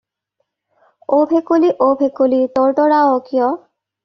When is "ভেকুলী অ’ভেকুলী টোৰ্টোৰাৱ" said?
1.33-3.15